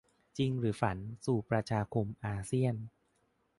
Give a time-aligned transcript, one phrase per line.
[0.37, 2.75] จริงหรือฝันสู่ 'ประชาคมอาเซียน'?